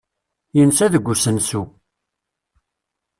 [0.57, 1.61] Yensa deg usensu.